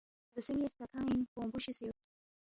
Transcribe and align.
دوسے 0.33 0.51
ن٘ی 0.57 0.65
ہرتا 0.67 0.85
کھنِ٘نگ 0.91 1.23
بونگبُو 1.33 1.59
شِسے 1.63 1.83
یود 1.85 1.97